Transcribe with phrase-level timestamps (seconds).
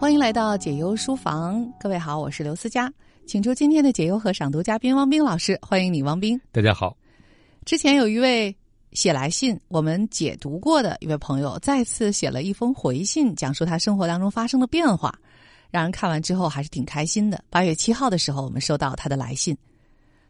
[0.00, 2.90] 欢迎来到解忧书房，各位好，我是刘思佳，
[3.26, 6.40] 请出今天的解忧和赏读嘉宾汪冰老师，欢迎你，汪冰。
[6.52, 6.96] 大家好。
[7.64, 8.56] 之前有一位
[8.92, 15.12] 写来信，我们解读过的一位朋友，再次写了一封回信，讲述他生活当中发生的变化，
[15.68, 17.42] 让人看完之后还是挺开心的。
[17.50, 19.56] 八月七号的时候，我们收到他的来信，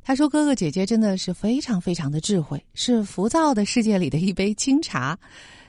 [0.03, 5.17] 他说：“哥哥姐姐真的是非常非常的智慧，是浮躁的世界里的一杯清茶。”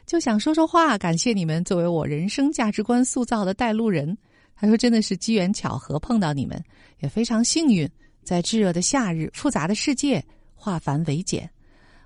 [0.09, 4.17] 就想说说话，感谢你们作为我人生价值观塑造的带路人。
[4.55, 6.59] 他说：“真的是机缘巧合碰到你们，
[6.97, 7.87] 也非常幸运，
[8.23, 10.21] 在炙热的夏日，复杂的世界
[10.55, 11.47] 化繁为简。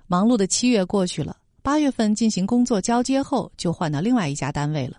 [0.06, 4.98] 忙碌的七月过去了，八月份进行工作交接后，就换到另外一家单位了。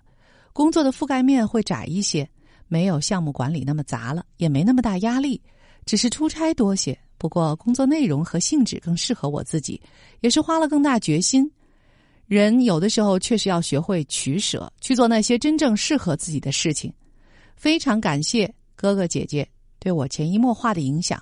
[0.52, 2.28] 工作的覆盖面会窄一些，
[2.68, 5.40] 没有项目管理那么杂了，也没那么大压力，
[5.86, 6.98] 只是出差多些。
[7.20, 9.80] 不过工作内容和性质更适合我自己，
[10.22, 11.48] 也是花了更大决心。”
[12.28, 16.92] 人有的时候确实要学会取舍，去做那些真正适合自己的事情。
[17.56, 19.48] 非常感谢哥哥姐姐
[19.80, 21.22] 对我潜移默化的影响。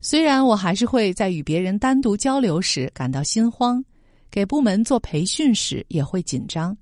[0.00, 3.84] 虽然我还是会在与别人单独交流时感到心慌，
[4.30, 6.76] 给部门做培训时也会紧张，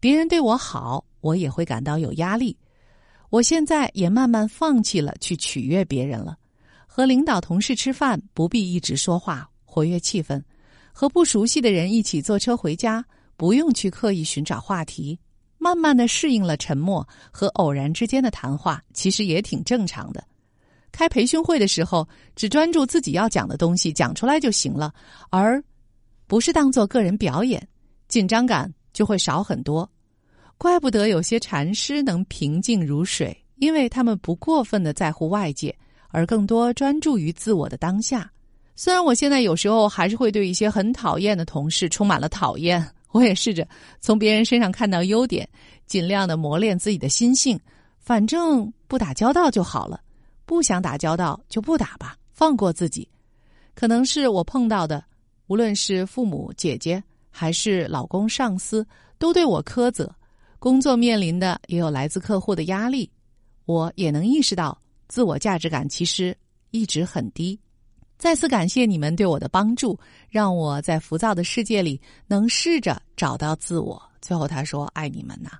[0.00, 2.56] 别人对我好，我也会感到有压力。
[3.30, 6.36] 我现在也慢慢放弃了去取悦别人了。
[6.86, 10.40] 和领导同事吃饭，不必一直说话，活跃气氛。
[10.96, 13.04] 和不熟悉的人一起坐车回家，
[13.36, 15.18] 不用去刻意寻找话题，
[15.58, 20.22] 慢慢的适应了沉默和偶然之间的谈话，其实也挺正常的。
[20.92, 24.94] 开培训会的时候，只专注自己要讲的东西，讲出来就行了，
[25.30, 25.60] 而
[26.28, 27.66] 不是当做个人表演，
[28.06, 29.90] 紧张感就会少很多。
[30.56, 35.76] 怪不得有些禅师能平静如水，因为他们不过分的在乎外界，
[36.10, 38.30] 而更多专注于自我的当下。
[38.76, 43.66] 虽然我现在有时候还是会对一些很讨厌的同事充满了讨厌， 我也试着
[44.00, 45.48] 从别人身上看到优点，
[45.86, 47.58] 尽量的磨练自己的心性。
[48.00, 50.00] 反正不打交道就好了，
[50.44, 53.08] 不想打交道就不打吧，放过自己。
[53.74, 55.02] 可能是我碰到的，
[55.46, 58.86] 无论是父母、姐姐还是老公、上司，
[59.18, 60.12] 都对我苛责。
[60.58, 63.10] 工作面临的也有来自客户的压力，
[63.66, 64.76] 我也能意识到
[65.08, 66.36] 自我价值感其实
[66.72, 67.58] 一直很低。
[68.18, 69.98] 再次感谢你们对我的帮助，
[70.30, 74.00] 让我在浮躁的世界里能试着找到自我。
[74.20, 75.50] 最后他说：“爱你们呐。”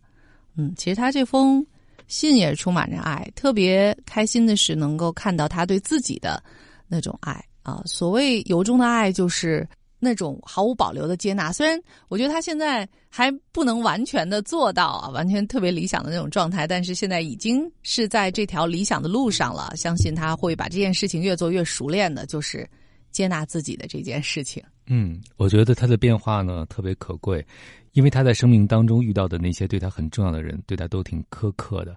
[0.57, 1.65] 嗯，其实他这封
[2.07, 3.31] 信也是充满着爱。
[3.35, 6.43] 特别开心的是能够看到他对自己的
[6.87, 7.83] 那种爱啊。
[7.85, 9.69] 所谓由衷的爱，就是。
[10.05, 19.73] 那种毫无保留的接纳，虽然我觉得他现在还不能完全的做到啊，完全特别理想的那种状态，但是现在已经是在这条理想的路上了。
[19.75, 22.69] 相信他会把这件事情越做越熟练的，就是
[23.11, 24.63] 接纳自己的这件事情。
[24.87, 27.45] 嗯，我觉得他的变化呢特别可贵，
[27.93, 31.97] 因为他在生命当中遇到的那些对他很重要的人，对他都挺苛刻的。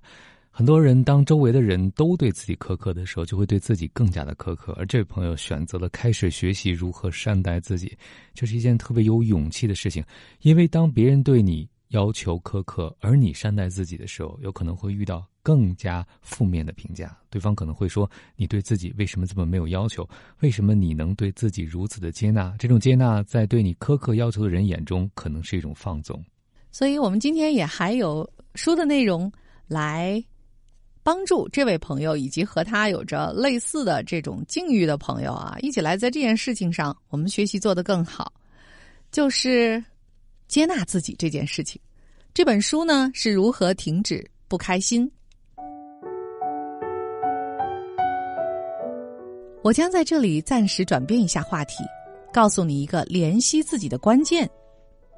[0.57, 4.73] 很多人当周围的人都对自己苛刻的时候，就会对自己更加的苛刻。
[4.75, 7.95] 而这位朋友选择了开始学习如何善待自己，
[8.33, 10.03] 这是一件特别有勇气的事情。
[10.41, 17.15] 因为当别人对你要求苛刻，而你善待自己的时候，有可能会遇到更加负面的评价。
[17.29, 20.09] 对方可能会说：“你对自己为什么这么没有要求？
[20.39, 22.55] 为什么你能对自己如此的接纳？
[22.57, 26.19] 这种接纳在对你苛刻要求的人眼中，可能是一种放纵。”
[26.73, 29.31] 所以，我们今天也还有书的内容
[29.67, 30.19] 来。
[31.07, 38.33] 帮助这位朋友以及和他有着类似的这种境遇的朋友啊，一起来在这件事情上，我们学习做得更好，
[39.09, 39.81] 就是
[40.49, 41.81] 接纳自己这件事情。
[42.33, 45.09] 这本书呢是如何停止不开心？
[49.63, 51.85] 我将在这里暂时转变一下话题，
[52.33, 54.45] 告诉你一个怜惜自己的关键：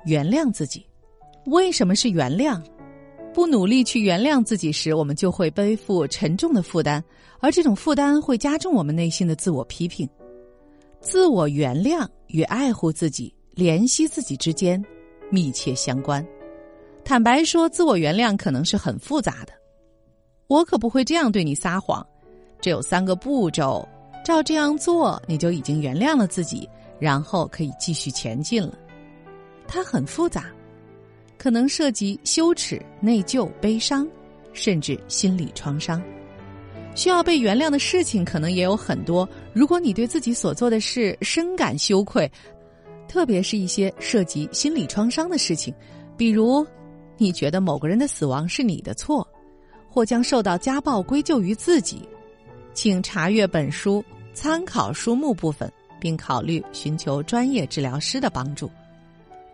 [0.05, 0.85] 原谅自己。
[1.47, 2.61] 为什么是原谅？
[3.39, 7.01] 不努力去原谅自己时，我们就会背负沉重的负担，
[7.39, 10.05] 而这种负担会加重我们内心的自我批评。
[10.99, 14.83] 自我原谅与爱护自己、怜惜自己之间
[15.31, 16.21] 密切相关。
[17.05, 19.53] 坦白说，自我原谅可能是很复杂的。
[20.47, 22.05] 我可不会这样对你撒谎。
[22.59, 23.87] 这有三个步骤，
[24.25, 26.67] 照这样做，你就已经原谅了自己，
[26.99, 28.77] 然后可以继续前进了。
[29.65, 30.47] 它很复杂。
[31.39, 34.07] 可能涉及羞耻、内疚、悲伤，
[34.53, 35.99] 甚至心理创伤。
[36.95, 39.27] 需要被原谅的事情可能也有很多。
[39.53, 42.29] 如果你对自己所做的事深感羞愧，
[43.07, 45.73] 特别是一些涉及心理创伤的事情，
[46.17, 46.65] 比如
[47.17, 49.25] 你觉得某个人的死亡是你的错，
[49.87, 52.01] 或将受到家暴归咎于自己，
[52.73, 54.03] 请查阅本书
[54.33, 55.71] 参考书目部分，
[56.01, 58.69] 并考虑寻求专业治疗师的帮助。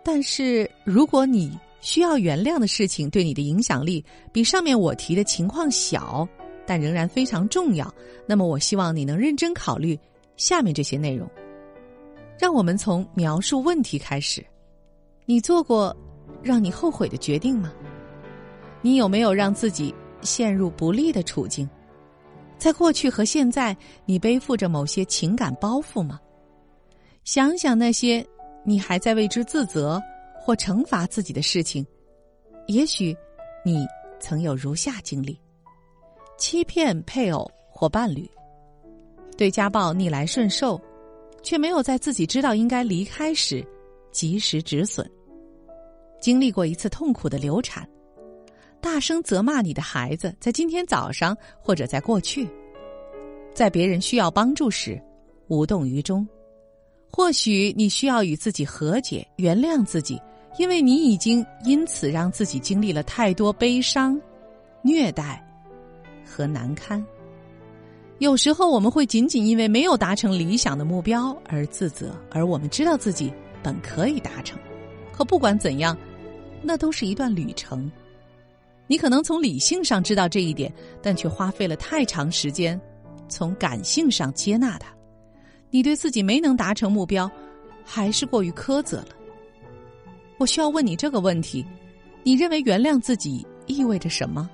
[0.02, 6.28] 但是如果你需要原谅的事情对你的影响力比上面我提的情况小，
[6.66, 7.92] 但仍然非常重要，
[8.26, 9.98] 那么我希望你能认真考虑
[10.36, 11.28] 下面这些内容。
[12.38, 14.44] 让我们从描述问题开始。
[15.24, 15.96] 你做过
[16.42, 17.72] 让你后悔的决定吗？
[18.82, 21.68] 你有没有让自己陷入不利的处境？
[22.58, 26.20] 在过去和现在，你背负着某些情感包袱吗？
[27.24, 28.24] 想想那些
[28.64, 30.00] 你还在为之自责
[30.46, 31.84] 或惩罚自己的事情，
[32.68, 33.12] 也许
[33.64, 33.84] 你
[34.20, 35.36] 曾有如下经历：
[36.38, 38.30] 欺骗配偶或伴侣，
[39.36, 40.80] 对家暴逆来顺受，
[41.42, 43.66] 却没有在自己知道应该离开时
[44.12, 45.04] 及时止损；
[46.20, 47.84] 经历过一次痛苦的流产。
[48.80, 52.48] 大声责骂你的孩子，在今天早上或者在过去，
[53.52, 55.02] 在别人需要帮助时
[55.48, 56.24] 无动于衷。
[57.10, 60.20] 或许你需要与自己和解，原谅自己，
[60.58, 64.20] 因为你已经因此让自己经历了太多悲伤、
[64.82, 65.44] 虐待
[66.24, 67.04] 和难堪。
[68.18, 73.30] 有时候我们会仅仅因为没有达成理想的目标而自责，而我们知道自己
[73.62, 74.58] 本可以达成。
[75.12, 75.96] 可不管怎样，
[76.62, 77.90] 那都是一段旅程。
[78.86, 82.80] 你可能从理性上知道这一点，但却花费了太长时间
[83.28, 84.88] 从感性上接纳它。
[85.70, 87.30] 你对自己没能达成目标，
[87.84, 89.08] 还是过于苛责了。
[90.38, 91.64] 我需要问你这个问题：
[92.22, 94.48] 你认为原谅自己意味着什么？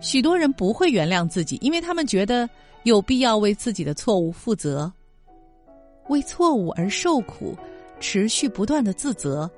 [0.00, 2.48] 许多人不会原谅自己，因为他们觉得
[2.84, 4.92] 有必要为自己的错误负责。
[6.08, 7.56] 为错误而受苦，
[7.98, 9.50] 持续不断的自责，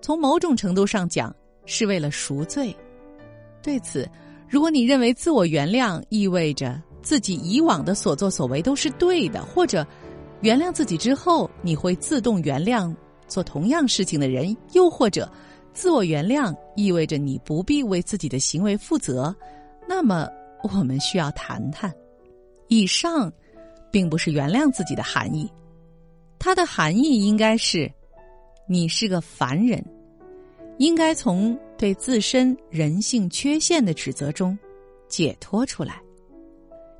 [0.00, 1.34] 从某种程度上讲，
[1.66, 2.74] 是为了赎罪。
[3.60, 4.08] 对此，
[4.48, 9.84] 如果你认为自我原谅意味着自己以往的所作所为都是对的，或者
[10.42, 12.94] 原谅自己之后你会自动原谅
[13.30, 15.30] 做同样事情的人，又或者
[15.72, 19.34] 自我原谅意味着你不必为自己的行为负责，
[19.88, 20.28] 那么
[20.62, 21.90] 我们需要谈谈。
[22.68, 23.32] 以上
[23.90, 25.50] 并不是原谅自己的含义，
[26.38, 27.90] 它的含义应该是
[28.68, 29.82] 你是个凡人。
[30.78, 34.58] 应该从对自身人性缺陷的指责中
[35.08, 36.00] 解脱出来。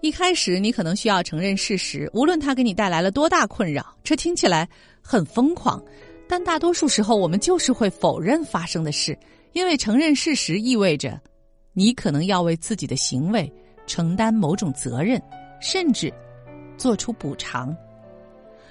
[0.03, 3.97] 一开始，你可能需要承认事实，无论它给你带来了多大困扰。
[4.05, 4.69] 这听起来
[5.01, 5.83] 很疯狂，
[6.31, 9.19] 但大多数时候，我们就是会否认发生的事，
[9.53, 11.21] 因为承认事实意味着
[11.73, 13.53] 你可能要为自己的行为
[13.85, 15.21] 承担某种责任，
[15.61, 16.13] 甚至
[16.77, 17.77] 做出补偿。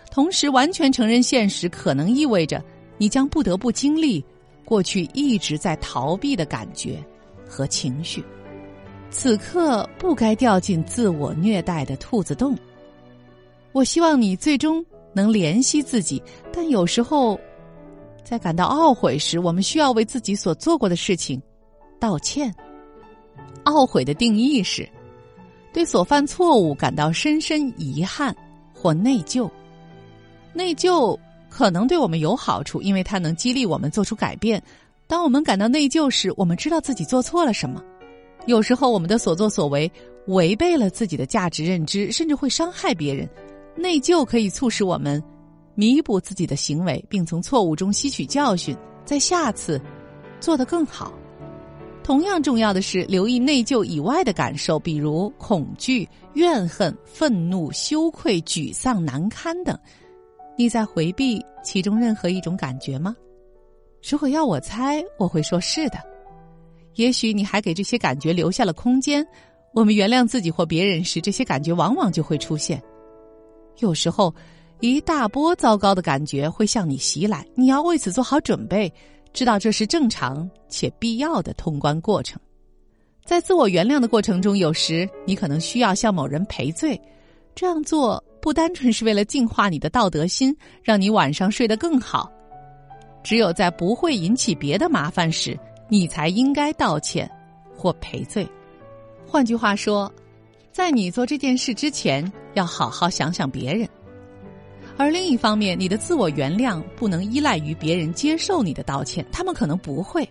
[0.09, 2.63] 同时，完全承认现实可能意味着
[2.97, 4.23] 你将不得不经历。
[4.63, 7.03] 过去一直在逃避的感觉
[7.45, 8.23] 和情绪，
[9.09, 12.55] 此刻不该掉进自我虐待的兔子洞。
[13.71, 16.21] 我希望你最终能怜惜自己，
[16.53, 17.39] 但有时候，
[18.29, 21.41] 在感到懊悔时，我们需要为自己所做过的事情
[21.99, 22.53] 道歉。
[23.63, 24.87] 懊悔的定义是，
[25.73, 28.35] 对所犯错误感到深深遗憾
[28.71, 29.49] 或内疚，
[30.53, 31.17] 内疚。
[31.49, 34.61] 可能对我们有好处，因为它能激励我们做出改变。
[35.07, 37.83] 当我们感到内疚时，我们知道自己做错了什么。
[38.45, 39.91] 有时候，我们的所作所为
[40.27, 43.27] 违背了自己的价值认知，甚至会伤害别人。
[43.75, 45.19] 内疚可以促使我们
[45.79, 49.81] 弥补自己的行为，并从错误中吸取教训，在下次
[50.41, 51.13] 做得更好。
[52.03, 59.79] 同样重要的是，留意内疚以外的感受，比如恐惧、怨恨、愤怒、羞愧、沮丧、难堪等。
[60.57, 63.15] 你在回避其中任何一种感觉吗？
[64.03, 65.97] 如果要我猜，我会说是的。
[66.95, 69.25] 也许你还给这些感觉留下了空间。
[69.73, 72.83] 我们原谅自己或别人时，这些感觉往往就会出现。
[73.77, 74.35] 有时候，
[74.79, 78.91] 一大波糟糕的感觉会向你袭来，你要为此做好准备，
[79.33, 82.39] 知道这是正常且必要的通关过程。
[83.25, 86.99] 在自我原谅的过程中，有时你可能需要向某人赔罪，
[87.53, 88.23] 这样做。
[88.41, 92.31] 不单纯是为了净化你的道德心，让你晚上睡得更好。
[93.21, 95.59] 只有在不会引起别的麻烦时，
[95.89, 97.29] 你才应该道歉
[97.75, 98.47] 或赔罪。
[99.27, 100.09] 换句话说，
[100.71, 103.85] 在你做这件事之前，要好好想想别人。
[104.99, 110.27] 而另一方面，你的自我原谅不能依赖于别人接受你的道歉，他们可能不会。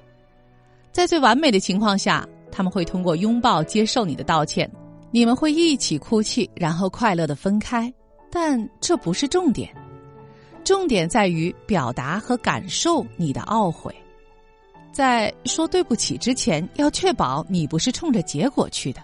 [0.92, 4.70] 在最完美的情况下，他们会通过拥抱接受你的道歉，
[5.10, 7.90] 你们会一起哭泣，然后快乐的分开。
[8.30, 9.74] 但这不是重点，
[10.62, 13.90] 重点在于表达和感受你的懊悔。
[14.92, 19.00] 在说对不起之前，要确保你不是冲着结果去的。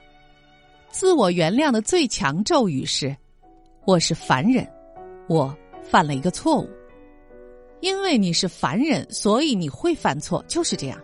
[0.90, 3.16] 自我原谅的最强咒语是
[3.86, 4.68] ：“我是凡人，
[5.28, 6.68] 我犯了一个错误。”
[7.80, 10.98] 因为你是凡人，所以你会犯错，就是这样。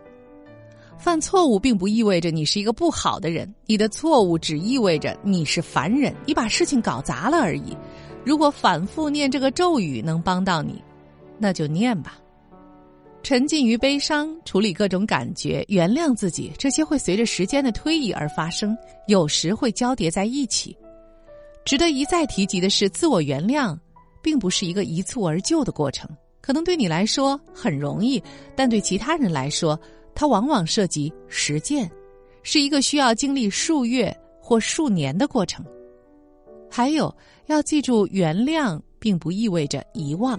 [0.96, 7.76] 犯错误并不意味着你是一个不好的人，你的错误只意味着你是凡人，你把事情搞砸了而已。
[8.24, 10.82] 如果反复念这个咒语能帮到你，
[11.38, 12.18] 那就念吧。
[13.22, 20.74] 沉浸于悲伤，处理各种感觉，原谅自己，这些会随着时间的推移而发生，有时会交叠在一起。
[21.64, 23.78] 值得一再提及的是，自我原谅
[24.22, 26.08] 并不是一个一蹴而就的过程，
[26.40, 28.22] 可能对你来说很容易，
[28.54, 29.78] 但对其他人来说。
[30.12, 31.90] 它往往涉及实践，
[32.42, 35.64] 是一个需要经历数月或数年的过程。
[36.68, 40.38] 还有，要记住，原谅并不意味着遗忘，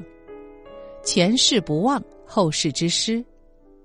[1.04, 3.24] 前世不忘，后世之师。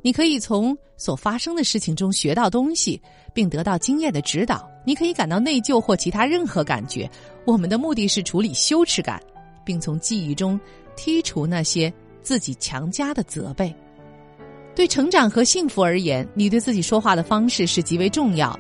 [0.03, 3.01] 你可以从所发生的事情中学到东西，
[3.33, 4.69] 并得到经验的指导。
[4.85, 7.09] 你可以感到内疚或其他任何感觉。
[7.47, 9.23] 我们的目的是处理羞耻感，
[9.67, 10.59] 并从记忆中
[10.97, 11.93] 剔除那些
[12.23, 13.75] 自己强加的责备。
[14.75, 18.59] 对成长和幸福而言，你对自己说话的方式是极为重要，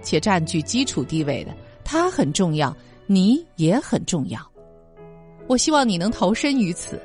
[0.00, 1.54] 且占据基础地位的。
[1.84, 2.74] 它很重要，
[3.06, 4.40] 你也很重要。
[5.46, 7.00] 我希望你能投身于此。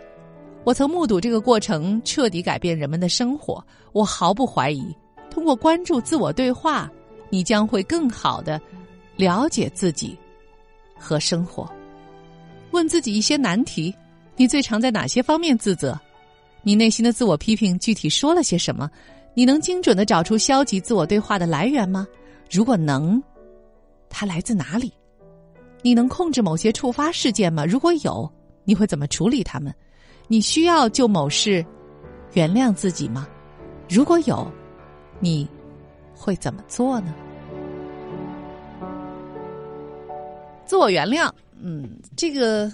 [0.63, 3.63] 我曾目睹这个过程彻底改变人们的生活。
[3.93, 4.96] 我毫不怀疑，
[5.29, 6.89] 通过关注自我对话，
[7.29, 8.62] 你将会更好的
[9.15, 10.15] 了解自己
[10.96, 11.67] 和生活。
[12.72, 13.94] 问自己一些难题：
[14.36, 16.00] 你最常在哪些方面自责？
[16.63, 18.90] 你内心的自我批评具体说了些什么？
[19.34, 22.08] 你能精准的找出消极自我对话的来源吗？
[22.50, 23.22] 如果能，
[24.10, 24.92] 它来自哪里？
[25.82, 27.66] 你能控制某些触发事件吗？
[27.66, 28.32] 如果有，
[28.63, 29.74] 你会怎么处理他们？
[30.28, 31.66] 你需要就某事
[32.34, 33.28] 原谅自己吗？
[33.90, 34.50] 如果有，
[35.20, 35.48] 你
[36.13, 37.13] 会怎么做呢？
[40.66, 41.30] 自我原谅，
[41.63, 42.72] 嗯，这个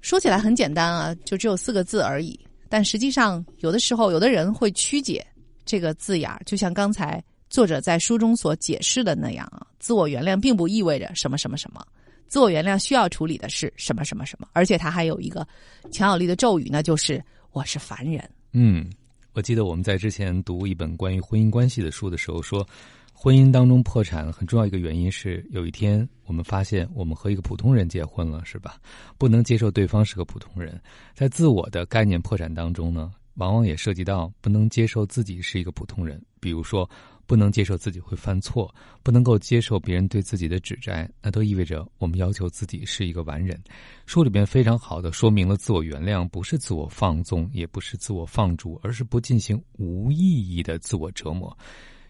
[0.00, 2.38] 说起来很简单啊，就只有四个字而已。
[2.68, 5.26] 但实际上，有的时候，有的人会曲解
[5.64, 9.66] 这个字眼，就像刚才作者在书中所解释的那样啊。
[9.78, 11.84] 自我原谅并不意味着什么什么什么，
[12.28, 15.46] 自我原谅需要处理的是什么什么什么，而且它还有一个
[15.90, 18.22] 强有力的咒语，那就是“我是凡人”。
[18.52, 18.90] 嗯，
[19.32, 22.66] 我记得我们在之前读一本关于婚姻关系的书的时候说。
[23.24, 28.80] 婚姻当中破产很重要一个原因是，有一天我们发现我们和一个普通人结婚了，是吧？
[29.16, 30.82] 不能接受对方是个普通人，
[31.14, 36.20] 在自我的概念破产当中呢，往往也涉及到不能接受自己是一个普通人。
[36.40, 36.90] 比如说，
[37.24, 38.74] 不能接受自己会犯错，
[39.04, 43.56] 不能够接受别人对自己的指摘，那都意味着我们要求自己是一个完人。
[44.04, 51.56] 书里边非常好的说明了，自我原谅不是自我放纵，也不是自我放逐，而是不进行无意义的自我折磨。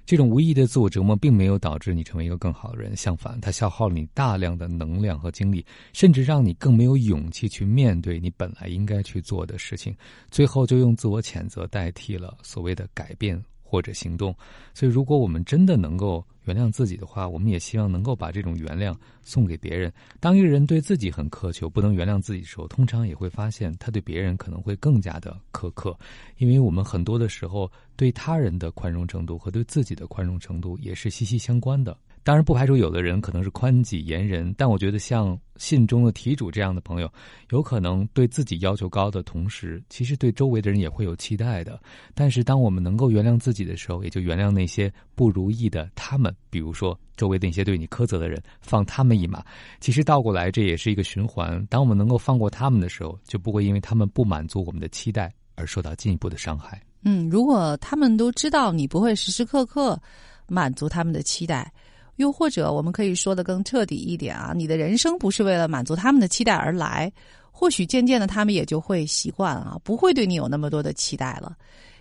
[0.04, 9.96] 这种无意义的自我折磨并没有导致你成为一个更好的人，相反，它消耗了你大量的能量和精力，甚至让你更没有勇气去面对你本来应该去做的事情，
[10.30, 13.42] 最后就用自我谴责代替了所谓的改变。
[13.72, 14.36] 或者行动，
[14.74, 19.90] 所以如果我们真的能够原谅自己的话，我们也希望能够把这种原谅送给别人。
[20.20, 25.98] 当一个人对自己很苛求，不能原谅自己的时候，通常也会发现他对别人可能会更加的苛刻，
[26.36, 31.96] 因为我们很多的时候对他人的宽容程度和对自己的宽容程度也是息息相关的。
[32.24, 37.12] 当然，不排除有的人可能是宽己严人，但我觉得像信中的题主这样的朋友，
[37.50, 41.80] 有可能对自己要求高的同时，其实对周围的人也会有期待的。
[42.14, 49.44] 但是，当我们能够原谅自己的时候，也就原谅那些不如意的他们，比如说周围那些对你苛责的人，放他们一马。
[49.80, 51.64] 其实倒过来，这也是一个循环。
[51.66, 56.80] 当我们能够放过他们的时候，就不会因为他们不满足我们的期待而受到进一步的伤害。
[57.02, 60.00] 嗯，如果他们都知道你不会时时刻刻
[60.46, 61.72] 满足他们的期待。
[62.16, 67.10] 又或者，我们可以说的更彻底一点啊，你的人生不是为了满足他们的期待而来，
[67.50, 71.56] 或许渐渐的他们也就会习惯啊，不会对你有那么多的期待了。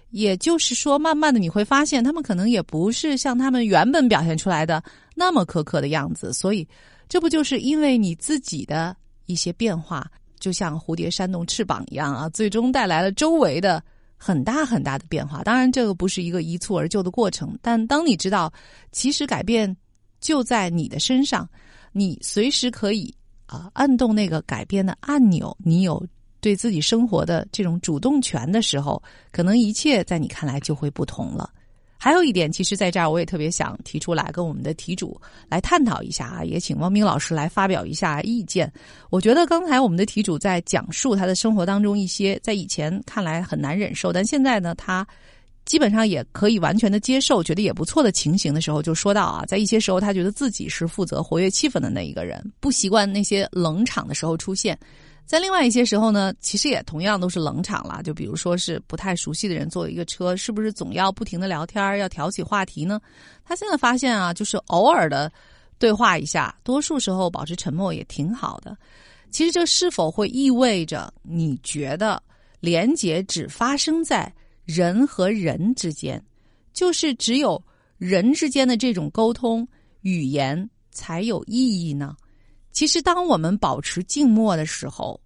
[0.10, 4.84] 也就是说，慢慢的你会发现，他们可能也不是像他们原本表现出来的
[5.16, 6.34] 那么苛刻的样子。
[6.34, 6.68] 所以，
[7.08, 8.94] 这不就是因为你自己的
[9.28, 10.06] 一些变化，
[10.38, 13.82] 就像蝴蝶扇动翅膀一样啊，最终带来了周围的
[14.18, 15.42] 很大很大的变化。
[15.44, 18.52] 当然，这个不是一个一蹴而就的过程，但当你知道，
[18.92, 19.74] 其实改变。
[20.22, 21.50] 就在你的身上，
[21.92, 23.14] 你随时可以
[23.48, 25.58] 啊按动那个改变的按钮。
[25.58, 26.02] 你有
[26.40, 29.02] 对自己生活的这种主动权的时候，
[29.32, 31.52] 可能一切在你看来就会不同了。
[31.98, 38.72] 还有一点，其实在这儿我也特别想提出来，跟我们的题主来探讨一下啊，也请汪明老师来发表一下意见。
[39.10, 45.06] 我觉得刚才我们的题主在讲述他的生活当中一些在以前看来很难忍受，但现在呢他。
[45.72, 54.78] 基本上也可以完全的接受，觉得也不错的情形的时候，就说到啊，在一些时候，他觉得自己是负责活跃气氛的那一个人，不习惯那些冷场的时候出现。
[55.26, 58.04] 在另外一些时候呢，其实也同样都是冷场了。
[58.04, 63.00] 就比如说是不太熟悉的人坐一个车，是不是总要不停的聊天，要挑起话题呢？
[63.46, 65.32] 他现在发现啊，就是偶尔的
[65.80, 68.76] 对话一下，多数时候保持沉默也挺好的。
[69.30, 72.22] 其实这是否会意味着你觉得
[72.60, 74.30] 连结只发生在
[74.66, 76.24] 人和人之间，
[76.74, 77.62] 就是只有
[77.98, 79.68] 人之间的这种沟通
[80.02, 82.16] 语言才有意义呢？
[82.72, 85.20] 其实，当我们保持静默的时候，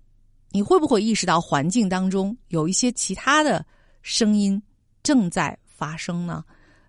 [0.49, 3.63] 你会不会意识到环境当中有一些其他的
[4.01, 4.61] 声音
[5.03, 6.43] 正在发生呢？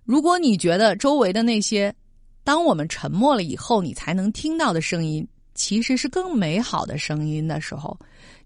[0.04, 1.94] 如果你觉得周围的那些，
[2.42, 7.98] 当我们沉默了以后，你才能听到的声音，其实是更美好的声音的时候，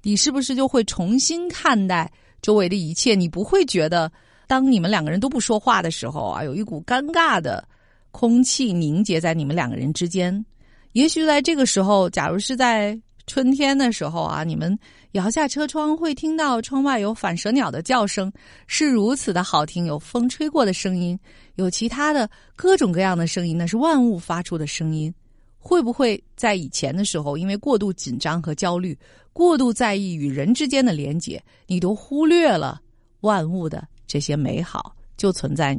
[0.02, 2.10] 你是不是就会重新看待
[2.42, 3.14] 周围的一切？
[3.14, 4.10] 你不会觉得，
[4.46, 7.66] 当你们两个人都不说话的时候啊，有一股尴尬的
[8.10, 10.44] 空气凝结在你们两个人之间。
[10.92, 14.76] 也许在这个时候，假如是在春天的时候啊，你们
[15.12, 18.32] 摇下车窗，会听到窗外有反蛇鸟的叫声，
[18.66, 21.16] 是如此的好听；有风吹过的声音，
[21.54, 25.14] 有其他的各种各样的声音，那是万物发出的声音。
[25.62, 28.98] 会不会在以前的时候，因为过度紧张和焦虑，
[29.32, 32.80] 过度在意与人之间的连结，你都忽略了
[33.20, 35.78] 万物的这些美好，就存在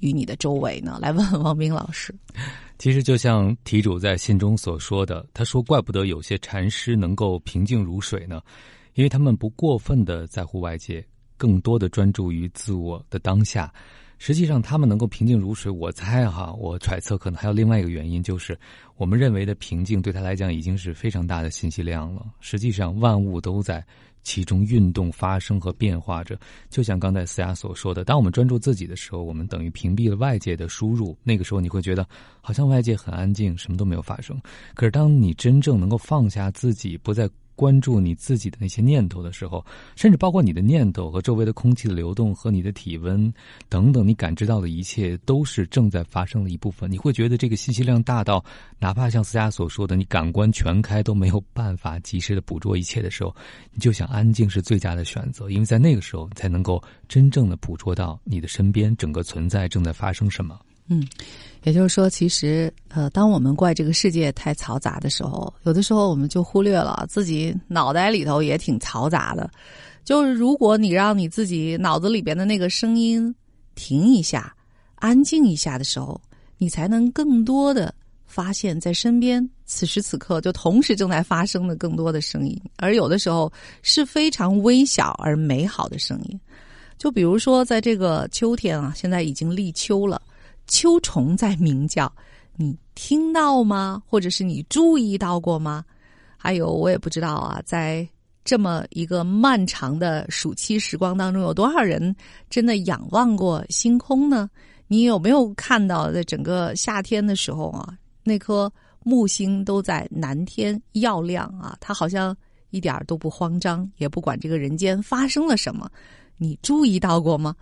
[0.00, 0.98] 于你的周围呢？
[1.00, 2.14] 来问问王斌老师。
[2.78, 8.40] 其实就像题主在信中所说的，他说：“怪不得有些禅师能够平静如水呢，
[8.94, 11.04] 因为他们不过分的在乎外界，
[11.36, 13.70] 更多的专注于自我的当下。
[14.20, 18.56] 实际上，他们能够平静如水，我猜哈，我揣测可能还有另外一个原因，就是
[18.96, 22.24] 我们认为的平静对他来讲已经是非常大的信息量了。
[22.40, 23.84] 实际上，万物都在。”
[24.22, 31.16] 其中运动发生和变化着，就像刚才思雅所说的，当我们专注自己的时候，我们等于屏蔽了外界的输入。
[31.22, 32.06] 那个时候，你会觉得
[32.42, 34.38] 好像外界很安静，什么都没有发生。
[34.74, 37.26] 可是，当你真正能够放下自己，不再。
[37.60, 39.62] 关注你自己的那些念头的时候，
[39.94, 43.30] 甚至包括你的念头和周围的空气的流动和你的体温
[43.68, 46.90] 等等，你感知到的一切都是正在发生的一部分。
[46.90, 48.42] 你会觉得这个信息量大到，
[48.78, 53.36] 哪怕像思佳所说的，你感官全开都没有办法及时的捕捉一切的时候，
[53.74, 60.58] 你就想安静是最佳的选择，因为在那个时候才能够真正的捕捉到你的身边整个存在正在发生什么。
[60.92, 61.06] 嗯，
[61.62, 69.48] 也就是说，其实呃，当我们怪这个世界太嘈杂的时候，有的时候我们就忽略了自己脑袋里头也挺嘈杂的。
[70.04, 73.32] 就是如果你让你自己脑子里边的那个声音
[73.76, 74.52] 停一下、
[74.96, 76.20] 安静一下的时候，
[76.58, 77.94] 你才能更多的
[78.26, 86.40] 发现，在身边此时此刻就同时正在发生的更多的声音，而有的时候是非常微小而美好的声音。
[86.98, 90.20] 就比如说，在这个秋天啊，现在已经立秋了。
[90.70, 92.10] 秋虫在鸣叫，
[92.56, 94.00] 你听到吗？
[94.06, 95.84] 或者是你注意到过吗？
[96.38, 98.08] 还有，我也不知道啊，在
[98.44, 102.14] 这么一个漫长的暑期时光当中，有多少人
[102.48, 104.48] 真的仰望过星空呢？
[104.86, 111.76] 你有没有看到，在整个夏天的时候啊，那颗木星都在蓝天耀亮啊？
[111.80, 112.34] 它好像
[112.70, 115.90] 一点都不慌张，也不管这个人间发生了什么。
[116.38, 117.54] 你注意到过吗？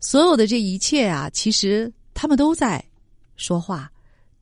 [0.00, 1.92] 所有的这一切啊，其实。
[2.20, 2.84] 他们都在
[3.36, 3.88] 说话，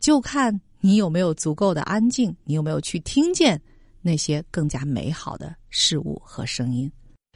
[0.01, 3.61] 就看你有没有足够的安静，你有没有去听见
[4.01, 6.91] 那些更加美好的事物和声音。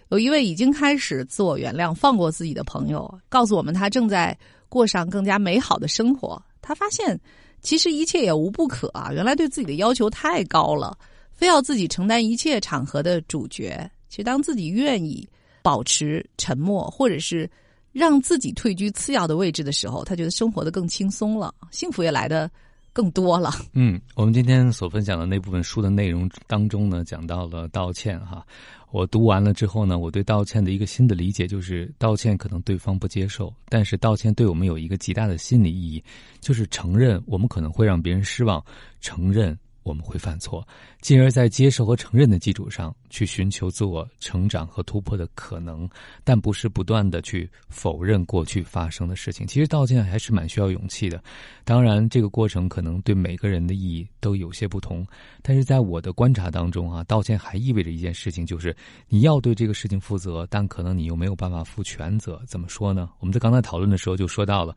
[0.09, 4.35] 有一位已经开始自我原谅、放过自己的朋友，告诉我们他正在
[4.66, 6.42] 过上更加美好的生活。
[6.62, 7.20] 他发现
[7.61, 9.11] 其实一切也无不可啊！
[9.12, 10.96] 原来对自己的要求太高了，
[11.33, 13.79] 非要自己承担一切场合的主角。
[14.09, 15.29] 其实当自己愿意
[15.61, 17.46] 保持沉默，或者是。
[17.92, 22.50] 让自己退居次要的位置的时候，他觉得生活的更轻松了，幸福也来的
[22.92, 23.53] 更多了。
[23.72, 28.46] 嗯，我们今天所分享的那部分书的内容当中呢，讲到了道歉哈。
[28.92, 36.05] 我读完了之后呢，我对道歉的一个新的理解就是，道歉可能对方不接受，但是道歉对我们有一个极大的心理意义，
[36.40, 38.64] 就是承认我们可能会让别人失望，
[39.00, 39.57] 承认。
[39.82, 40.66] 我们会犯错，
[41.00, 45.88] 进而，在接受和承认的基础上，去寻求自我成长和突破的可能，
[46.22, 49.46] 但不是不断的去否认过去发生的事情。
[49.46, 51.22] 其实道歉还是蛮需要勇气的，
[51.64, 55.06] 当然，这个过程可能对每个人的意义都有些不同。
[55.42, 58.76] 但是在我的观察当中啊，道歉还意味着一件事情，就是
[59.08, 62.40] 你要对这个事情负责，但可能你又没有办法负全责。
[62.46, 63.08] 怎么说呢？
[63.18, 64.76] 我们在刚才讨论的时候就说到了。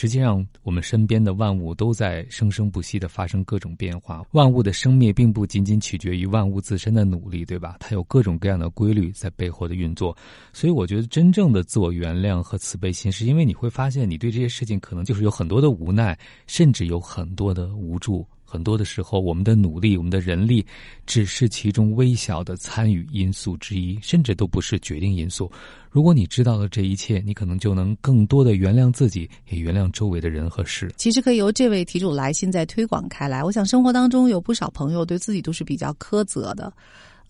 [0.00, 4.24] 实际上，我们身边的万物都在生生不息的发生各种变化。
[4.30, 7.78] 万物的生灭并不仅仅取决于万物自身的努力，对吧？
[7.80, 10.16] 它有各种各样的规律在背后的运作。
[10.52, 20.64] 所以，我觉得真正的自我原谅和慈悲心，是因为你会发现，你对这些事情可能就是有很多的无奈，甚至有很多的无助很多的时候，我们的努力、我们的人力，
[21.04, 25.50] 只是其中微小的参与因素之一，甚至都不是决定因素。
[25.90, 30.90] 如果你知道了这一切，你可能就能更多的原谅自己，也原谅周围的人和事。
[30.96, 33.44] 其实可以由这位题主来信再推广开来。
[33.44, 36.72] 我想生活当中有不少朋友对自己都是比较苛责的。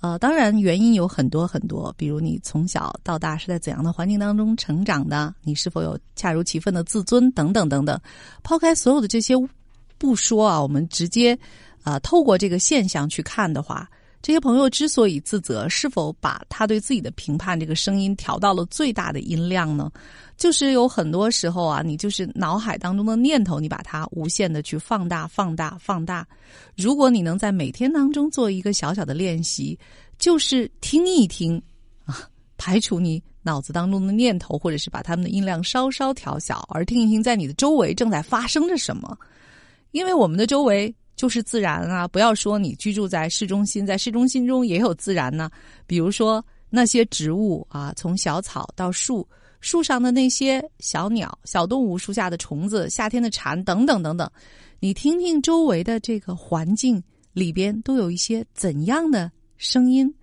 [0.01, 8.01] 呃，当然原因有很多很多，比如你从小到大是在怎样的环境当中成长的，你是否有恰如其分的自尊等等等等。
[8.45, 9.35] 抛开所有的这些
[9.99, 11.39] 不说啊，我们直接
[11.83, 13.89] 啊透过这个现象去看的话，
[14.23, 19.91] 这些朋友之所以自责，是否把他对自己的评判这个声音调到了最大的音量呢？
[20.37, 26.27] 就是有很多时候啊，你就是脑海当中的念头，你把它无限的去放大、放大、放大。
[26.77, 29.77] 如果你能在每天当中做一个小小的练习，
[30.17, 31.61] 就是听一听
[32.05, 32.23] 啊，
[32.57, 39.19] 排除你脑子当中的念头，或者是把它们的音量稍稍调小，而听一听在你的周围正在发生着什么。
[39.91, 45.51] 因为我们的周围就是自然啊，不要说你居住在市中心，在市中心中也有自然呢。
[45.87, 49.27] 比如说那些植物啊，从小草到树。
[49.61, 54.31] 树上的那些小鸟、小动物，树下的虫子，夏天的蝉等等等等，
[54.79, 60.15] 你听听周围的这个环境里边都有一些怎样的声音，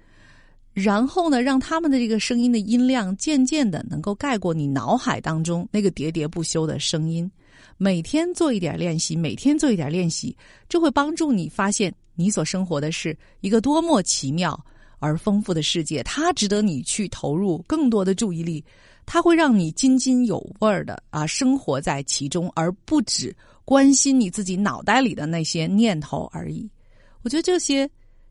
[0.71, 7.29] 然后呢，让他们的这个声音的音量渐渐的能够盖过你脑海当中那个喋喋不休的声音。
[7.77, 10.35] 每天做一点练习，每天做一点练习，
[10.69, 14.57] 这会帮助你发现你所生活的是一个多么奇妙
[14.99, 18.63] 而丰富的世界，它值得你去投入更多的注意力。
[19.05, 26.67] 它会让你津津有味儿的啊，生活在其中，而不只关心你自己脑袋里的那些念头而已。
[27.21, 27.87] 我觉得这些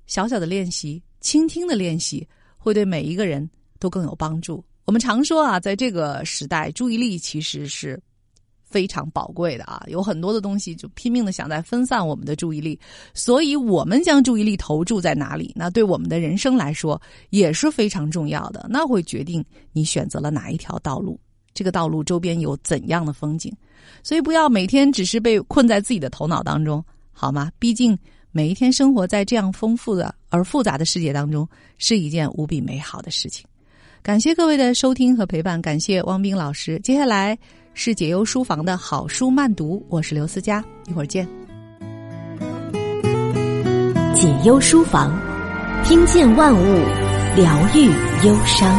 [0.07, 2.27] 小小的练习、倾听的练习，
[2.57, 4.65] 会对每一个人都更有帮助。
[4.85, 8.01] 我们常说啊，在这个时代，注意力其实是。
[8.75, 12.77] 非常宝贵的啊，有很多的东西就拼命的想在分散我们的注意力，
[13.15, 18.67] 所以我们将注意力投注在哪里，那对我们的人生来说也是非常重要的。
[18.69, 21.17] 那会决定你选择了哪一条道路，
[21.55, 23.55] 这个道路周边有怎样的风景。
[24.03, 27.53] 所以不要每天只是被困在自己的头脑当中，好吗？
[27.61, 27.97] 毕竟
[28.33, 33.47] 每一天生活在这样丰富的而复杂的世界当中，是一件无比美好的事情。
[34.03, 36.77] 感谢各位的收听和陪伴，感谢汪冰老师。
[36.81, 37.39] 接下来。
[37.77, 41.29] 是解忧书房的好书慢读，我是刘思佳，一会儿见。
[44.15, 45.13] 解忧书房，
[45.83, 46.63] 听见万物，
[47.35, 47.87] 疗愈
[48.25, 48.73] 忧伤。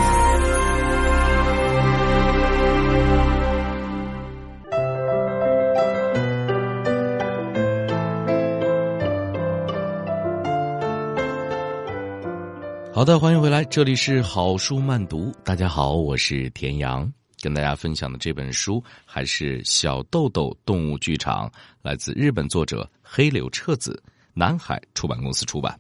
[12.94, 15.34] 好的，欢迎回来，这里是好书慢读。
[15.44, 17.12] 大家好，我是田阳。
[17.46, 21.48] 跟大家分享的这本书还是小豆豆动物剧场，
[21.84, 24.02] 来自日本作者黑柳彻子，
[24.34, 25.80] 南海出版公司出版。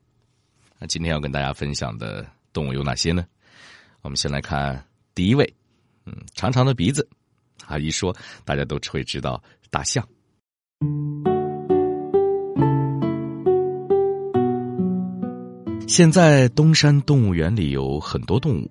[0.78, 2.23] 那今天要跟大家分享的
[2.54, 3.25] 动物有哪些呢？
[4.04, 5.56] 我们先来看第一位，
[6.06, 7.10] 嗯，长长的鼻子，
[7.65, 10.08] 啊，一说大家都会知道大象。
[15.88, 18.69] 现在东山动物园里有很多动物。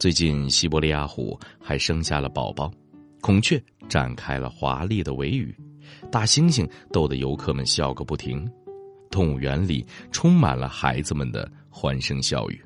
[0.00, 2.72] 最近，西伯利亚虎还生下了宝宝，
[3.20, 5.54] 孔雀展开了华丽的尾羽，
[6.10, 8.50] 大猩猩逗得游客们笑个不停，
[9.10, 12.58] 动物园里充满了孩子们的欢声笑语。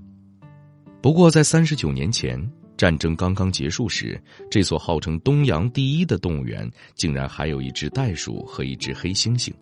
[1.03, 2.41] 不过，在三十九年前，
[2.77, 4.17] 战争刚刚结束时，
[4.49, 9.53] 这所号称东洋第一的动物园竟然还有一只袋鼠和一只黑猩猩，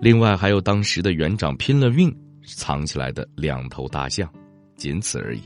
[0.00, 4.32] 另外还有当时的园长拼了命藏起来的两头大象，
[4.76, 5.42] 仅此而已。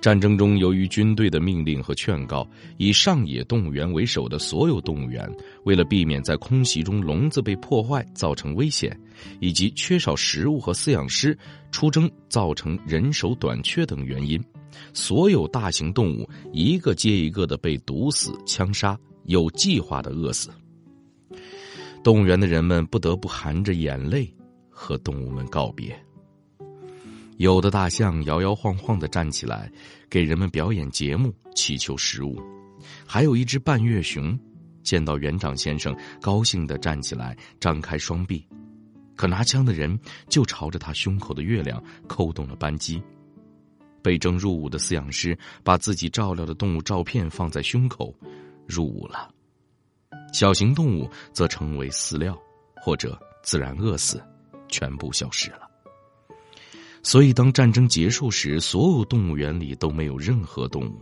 [0.00, 5.26] 战争中，由于军队的命令和劝告，以上野动物园为首的所有动物园，
[5.64, 8.94] 为了避免在空袭中笼子被破坏造成危险，
[9.40, 11.36] 以及缺少食物和饲养师
[11.70, 14.38] 出征造成人手短缺等原因，
[14.92, 20.50] 所有大型动物一个接一个的被毒死、枪杀，有计划的饿死。
[22.02, 24.30] 动物园的人们不得不含着眼泪
[24.68, 25.98] 和动物们告别。
[27.36, 29.70] 有的大象摇摇晃晃的站起来，
[30.08, 32.36] 给人们表演节目，祈求食物；
[33.04, 34.38] 还有一只半月熊，
[34.82, 38.46] 见到园长先生，高兴的站起来，张开双臂。
[39.16, 43.02] 可拿枪的人就朝着他胸口的月亮扣动了扳机。
[44.02, 48.14] 被征入伍的饲养师把自己照料的动物照片放在胸口，
[48.66, 49.28] 入伍了。
[50.32, 52.38] 小型动物则成为饲料，
[52.76, 54.22] 或者自然饿死，
[54.68, 55.70] 全部消失了。
[57.04, 60.98] 所以，当战争结束时，所有动物园里都没有任何动物。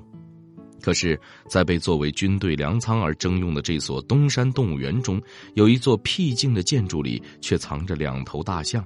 [0.82, 5.22] 可是，在被作为军队粮仓而征用的这所东山动物园中，
[5.54, 8.84] 有一座僻静的建筑里却藏着两头大象。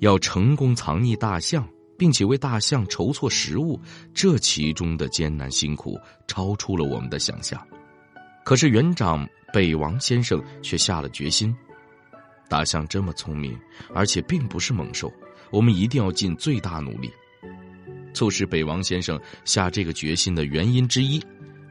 [0.00, 3.78] 要成功藏匿大象，并且为大象筹措食物，
[4.14, 7.60] 这其中的艰难辛苦超出了我们的想象。
[8.42, 11.54] 可是园长北王先生却下了决心：
[12.48, 13.54] 大象这么聪明，
[13.94, 15.12] 而且并不是猛兽，
[15.52, 17.08] 我们一定要尽最大努力。
[18.14, 21.22] 促使北王先生下这个决心的原因之一，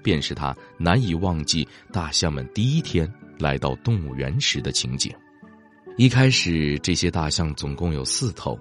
[0.01, 5.13] 便是他难以忘记大象们第一天来到动物园时的情景。
[5.97, 8.57] 一开始，这些大象总共有四头，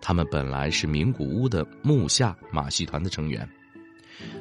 [0.00, 3.48] 它们本来是名古屋的木下马戏团的成员。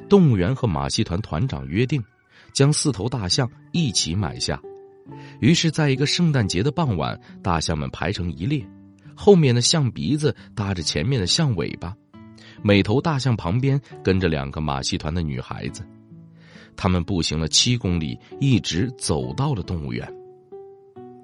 [0.09, 2.03] 动物园和马戏团团长约定，
[2.51, 4.59] 将四头大象一起买下。
[5.39, 8.65] 于是，在一个圣诞节的傍晚，大象们排成一列，
[9.15, 11.95] 后面的象鼻子搭着前面的象尾巴。
[12.61, 15.85] 每头大象旁边跟着两个马戏团的女孩子，
[16.77, 20.07] 他们步行了七公里，一直走到了动物园。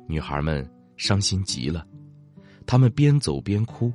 [0.05, 1.85] 女孩们伤心极了，
[2.65, 3.93] 她们边走边哭。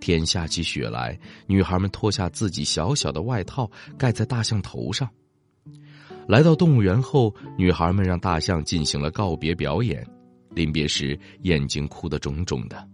[0.00, 5.08] 天下起雪来，女孩们脱下自己小小的外套盖在大象头上。
[6.26, 10.04] 来到动物园后，女孩们让大象进行了告别表演，
[10.50, 12.88] 临别时眼睛哭得肿肿的。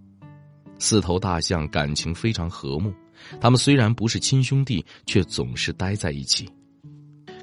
[0.81, 2.93] 四头大象感情非常和睦。
[3.41, 6.49] 他们虽然不是亲兄弟，却总是待在一起。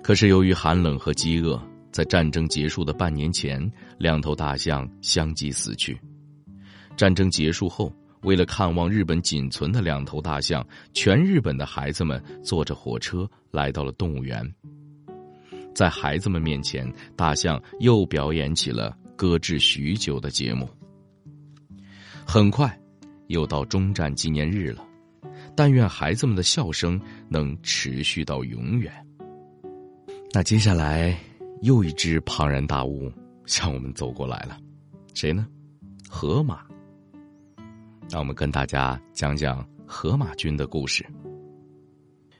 [0.04, 5.98] 可是由于寒冷和饥饿，在战争结束的半年前，两头大象相继死去。
[6.98, 14.44] 战争结束后，为了看望日本仅存的两头大象，全日本的孩子们坐着火车来到了动物园。
[15.76, 20.68] 在孩子们面前，大象又表演起了搁置许久的节目。
[22.26, 22.76] 很快，
[23.28, 24.84] 又到终战纪念日了。
[25.56, 28.92] 但愿孩子们的笑声能持续到永远。
[30.32, 31.18] 那接下来
[31.62, 33.12] 又一只庞然大物
[33.46, 34.58] 向我们走过来了，
[35.14, 35.48] 谁呢？
[36.08, 36.62] 河马。
[38.10, 41.06] 那我们跟大家讲讲河马君的故事。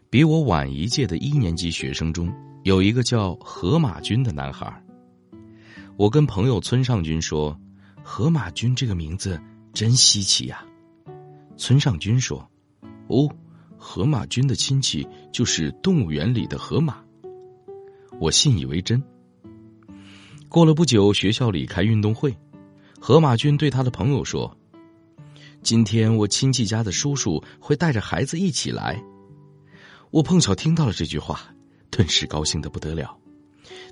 [0.10, 2.32] 比我晚一届的一年级学生中
[2.64, 4.72] 有一个叫河马君的男孩。
[5.98, 7.60] 我跟朋友村上君说
[8.04, 9.42] ：“河马君这个名字
[9.74, 10.64] 真稀奇呀。”
[11.58, 12.48] 村上君说。
[13.08, 13.30] 哦，
[13.78, 17.02] 河马君的亲戚就是动物园里的河马。
[18.20, 19.02] 我信以为真。
[20.50, 22.36] 过了不久，学校里开运动会，
[23.00, 24.58] 河马君对他的朋友说
[25.64, 29.02] ：“今天我亲戚家的叔叔会带着孩子一起来。”
[30.12, 31.42] 我碰巧听到了这句话，
[31.90, 33.18] 顿时高兴的不得了。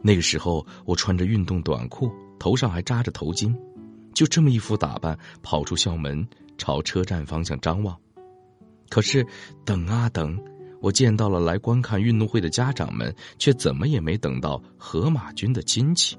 [0.01, 3.53] 那个时候，我穿着运动短裤，头上还扎着头巾，
[4.13, 6.25] 就这么一副打扮，跑出校门，
[6.57, 7.97] 朝车站方向张望。
[8.89, 9.25] 可是，
[9.65, 10.39] 等啊等，
[10.81, 16.17] 我见到了来观看运动会的家长们，却怎么也没等到河马君的亲戚。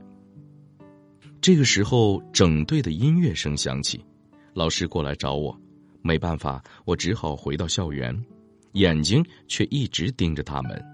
[1.40, 4.04] 这个时候，整队的音乐声响起，
[4.52, 5.56] 老师过来找我，
[6.02, 8.24] 没办法，我只好回到校园，
[8.72, 10.84] 眼睛却一直盯着他们。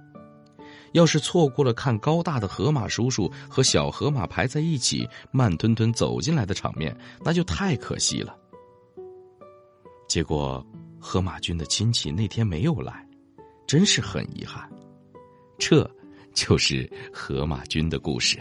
[0.92, 8.36] 要是错过了看高大的河马叔叔和小河马排在一起慢吞吞走进来的场面，那就太可惜了。
[10.12, 10.62] 结果。
[11.00, 13.04] 河马君的亲戚那天没有来，
[13.66, 14.70] 真是很遗憾。
[15.58, 15.90] 这，
[16.34, 18.38] 就是河马君的故事。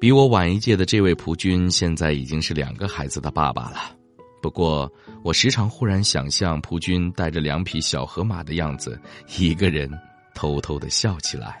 [0.00, 3.94] 比我晚一届的这位蒲君，现在已经是两个孩子的爸爸了。
[4.40, 4.90] 不过，
[5.24, 8.98] 我时常忽然想象蒲君带着两匹小河马的样子，
[9.36, 9.90] 一个人
[10.32, 11.60] 偷偷的笑起来。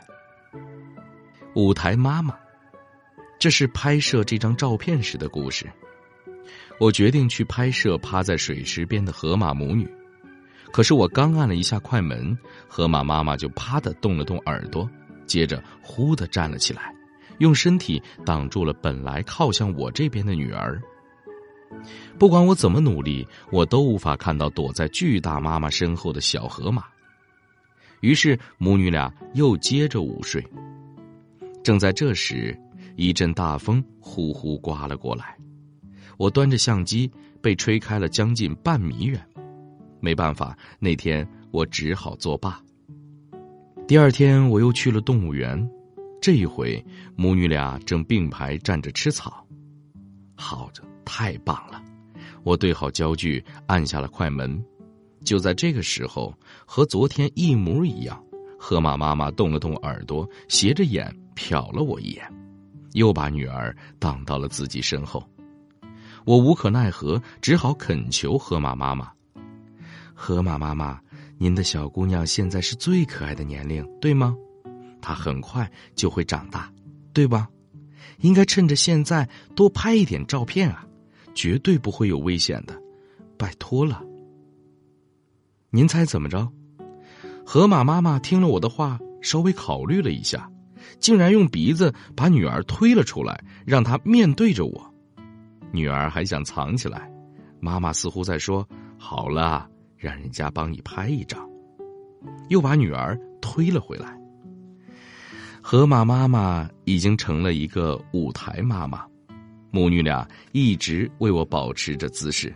[1.56, 2.34] 舞台妈妈，
[3.36, 5.68] 这是拍摄这张照片时的故事。
[6.78, 9.88] 我决定去拍摄趴在水池边的河马母女。
[10.72, 12.36] 可是我刚按了一下快门，
[12.68, 14.88] 河马妈妈就啪的动了动耳朵，
[15.26, 16.94] 接着呼的站了起来，
[17.38, 20.80] 用身体挡住了本来靠向我这边的女儿。
[22.18, 26.84] 不管我怎么努力，我都无法看到躲在巨大妈妈身后的小河马。
[28.00, 30.46] 于是母女俩又接着午睡。
[31.64, 32.58] 正在这时，
[32.96, 35.36] 一阵大风呼呼刮了过来，
[36.18, 39.18] 我端着相机被吹开了将近半米远。
[40.00, 42.60] 没办法，那天我只好作罢。
[43.86, 45.68] 第二天，我又去了动物园，
[46.20, 46.84] 这一回
[47.16, 49.46] 母女俩正并排站着吃草，
[50.34, 51.82] 好着，太棒了！
[52.42, 54.62] 我对好焦距，按下了快门。
[55.24, 56.34] 就在这个时候，
[56.66, 58.22] 和昨天一模一样，
[58.58, 62.24] 河马妈妈动了动耳朵，斜着眼瞟了我一眼，
[62.92, 65.22] 又把女儿挡到了自己身后。
[66.28, 69.10] 我无可奈何，只好恳求河马妈妈。
[70.12, 71.00] 河马妈妈，
[71.38, 74.36] 您的小姑娘现在是最可爱的年龄，对吗？
[75.00, 76.70] 她很快就会长大，
[77.14, 77.48] 对吧？
[78.18, 80.86] 应该趁着现在多拍一点照片啊，
[81.34, 82.78] 绝对不会有危险的，
[83.38, 84.04] 拜托了。
[85.70, 86.46] 您猜怎么着？
[87.42, 90.46] 河马妈妈听了我的话，稍微考虑了一下，
[90.98, 94.87] 竟然用鼻子把女儿推了出来，让她面对着我。
[95.72, 97.10] 女儿还想藏起来，
[97.60, 98.66] 妈妈似乎在说
[98.98, 101.48] ：“好了，让人家帮你拍一张。”
[102.48, 104.18] 又把女儿推了回来。
[105.62, 109.04] 河马妈妈已经成了一个舞台妈妈，
[109.70, 112.54] 母女俩一直为我保持着姿势，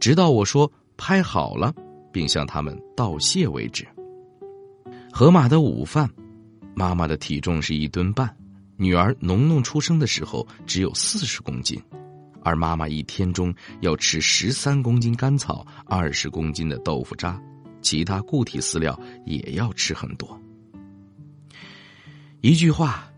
[0.00, 1.72] 直到我说拍好了，
[2.12, 3.86] 并向他们道谢为止。
[5.12, 6.10] 河马的午饭，
[6.74, 8.34] 妈妈的体重是一吨半，
[8.76, 11.80] 女儿农农出生的时候只有四十公斤。
[12.44, 17.40] 而妈妈一天中要吃十三公斤干草，二十公斤的豆腐渣，
[17.80, 20.40] 其他固体饲料也要吃很多。
[22.40, 23.08] 一句话，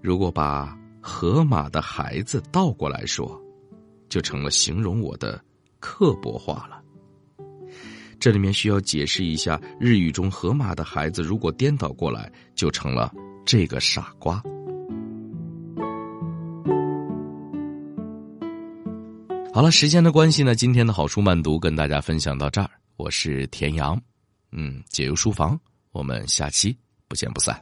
[0.00, 3.40] 如果把河马的孩子倒过来说，
[4.08, 5.42] 就成了形容我的
[5.80, 6.80] 刻薄话了。
[8.20, 13.12] 这里面需要解释一下，日语中河马的孩子如果颠倒过来，就成了
[13.44, 14.42] 这个傻瓜。
[19.58, 22.70] 好了，时间的关系呢，今天的好书慢读跟大家分享到这儿。
[22.96, 24.00] 我是田阳，
[24.52, 25.58] 嗯，解忧书房，
[25.90, 27.60] 我们下期不见不散。